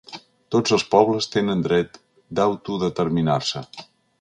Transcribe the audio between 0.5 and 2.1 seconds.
Tots els pobles tenen dret